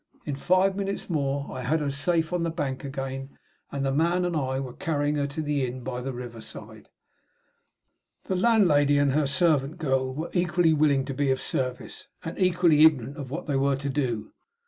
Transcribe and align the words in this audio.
In 0.25 0.35
five 0.35 0.75
minutes 0.75 1.11
more 1.11 1.47
I 1.55 1.61
had 1.61 1.79
her 1.79 1.91
safe 1.91 2.33
on 2.33 2.41
the 2.41 2.49
bank 2.49 2.83
again; 2.83 3.37
and 3.71 3.85
the 3.85 3.91
man 3.91 4.25
and 4.25 4.35
I 4.35 4.59
were 4.59 4.73
carrying 4.73 5.13
her 5.17 5.27
to 5.27 5.43
the 5.43 5.63
inn 5.67 5.81
by 5.83 6.01
the 6.01 6.11
river 6.11 6.41
side. 6.41 6.87
The 8.25 8.35
landlady 8.35 8.97
and 8.97 9.11
her 9.11 9.27
servant 9.27 9.77
girl 9.77 10.11
were 10.11 10.31
equally 10.33 10.73
willing 10.73 11.05
to 11.05 11.13
be 11.13 11.29
of 11.29 11.39
service, 11.39 12.07
and 12.23 12.35
equally 12.39 12.83
ignorant 12.83 13.17
of 13.17 13.29
what 13.29 13.45
they 13.45 13.55
were 13.57 13.75
to 13.75 13.89
do. 13.89 14.31